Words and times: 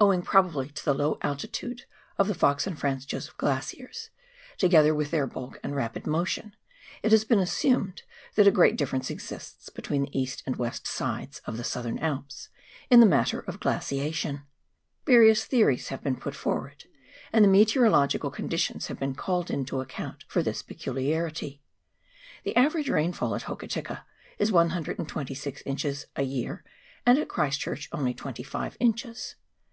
Owing 0.00 0.22
probably 0.22 0.68
to 0.68 0.84
the 0.84 0.94
low 0.94 1.18
altitude 1.22 1.82
of 2.18 2.28
the 2.28 2.34
Fox 2.34 2.68
and 2.68 2.78
Franz 2.78 3.04
Josef 3.04 3.36
Glaciers, 3.36 4.10
together 4.56 4.94
with 4.94 5.10
their 5.10 5.26
bulk 5.26 5.58
and 5.60 5.74
rapid 5.74 6.06
motion, 6.06 6.54
it 7.02 7.10
has 7.10 7.24
been 7.24 7.40
assumed 7.40 8.02
that 8.36 8.46
a 8.46 8.52
great 8.52 8.76
difference 8.76 9.10
exists 9.10 9.70
between 9.70 10.02
the 10.04 10.16
east 10.16 10.44
and 10.46 10.54
west 10.54 10.86
sides 10.86 11.40
of 11.46 11.56
the 11.56 11.64
Southern 11.64 11.98
Alps 11.98 12.48
in 12.88 13.00
the 13.00 13.06
matter 13.06 13.40
of 13.40 13.58
glaciation. 13.58 14.42
Various 15.04 15.46
theories 15.46 15.88
have 15.88 16.04
been 16.04 16.14
put 16.14 16.36
forward, 16.36 16.84
and 17.32 17.44
the 17.44 17.48
meteorological 17.48 18.30
conditions 18.30 18.86
have 18.86 19.00
been 19.00 19.16
called 19.16 19.50
in 19.50 19.64
to 19.64 19.80
account 19.80 20.22
for 20.28 20.44
this 20.44 20.62
peculiarity. 20.62 21.60
The 22.44 22.54
average 22.56 22.88
rainfall 22.88 23.34
at 23.34 23.42
Hokitika 23.46 24.04
is 24.38 24.52
126 24.52 25.60
inches 25.66 26.06
a 26.14 26.22
year 26.22 26.62
and 27.04 27.18
at 27.18 27.26
Christchurch 27.28 27.88
only 27.90 28.14
25 28.14 28.76
inches. 28.78 29.34